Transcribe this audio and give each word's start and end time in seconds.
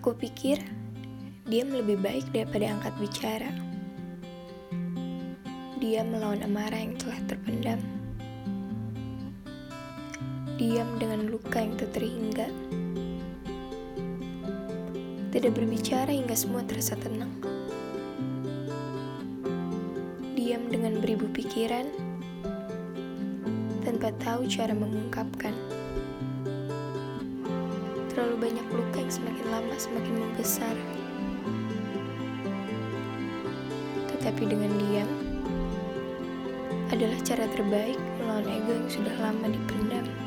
Aku 0.00 0.16
pikir 0.16 0.56
diam 1.44 1.76
lebih 1.76 2.00
baik 2.00 2.32
daripada 2.32 2.72
angkat 2.72 2.96
bicara. 2.96 3.52
Diam 5.76 6.08
melawan 6.16 6.40
amarah 6.40 6.80
yang 6.80 6.96
telah 6.96 7.20
terpendam. 7.28 7.76
Diam 10.56 10.88
dengan 10.96 11.28
luka 11.28 11.60
yang 11.60 11.76
tak 11.76 11.92
terhingga. 11.92 12.48
Tidak 15.36 15.52
berbicara 15.52 16.08
hingga 16.08 16.32
semua 16.32 16.64
terasa 16.64 16.96
tenang. 16.96 17.36
Diam 20.32 20.64
dengan 20.72 20.96
beribu 21.04 21.28
pikiran 21.28 21.84
tanpa 23.84 24.16
tahu 24.16 24.48
cara 24.48 24.72
mengungkapkan. 24.72 25.69
Terlalu 28.10 28.50
banyak 28.50 28.66
luka 28.74 28.98
yang 28.98 29.12
semakin 29.12 29.46
lama 29.54 29.74
semakin 29.78 30.14
membesar. 30.18 30.74
Tetapi 34.10 34.42
dengan 34.50 34.70
diam 34.76 35.10
adalah 36.90 37.18
cara 37.22 37.46
terbaik 37.54 37.96
melawan 38.18 38.50
ego 38.50 38.72
yang 38.74 38.90
sudah 38.90 39.14
lama 39.22 39.46
dipendam. 39.46 40.19